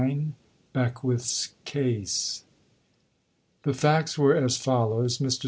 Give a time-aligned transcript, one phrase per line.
[0.73, 2.43] BECKWITH'S CASE
[3.61, 5.19] The facts were as follows.
[5.19, 5.39] Mr.